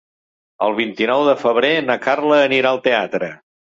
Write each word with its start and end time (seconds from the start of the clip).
El 0.67 0.73
vint-i-nou 0.79 1.27
de 1.29 1.37
febrer 1.43 1.71
na 1.93 2.01
Carla 2.09 2.43
anirà 2.51 2.77
al 2.77 2.85
teatre. 2.91 3.37